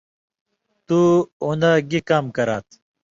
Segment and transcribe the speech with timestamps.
[0.85, 0.99] تُو
[1.43, 2.67] اُوندہ گی کام کرات؟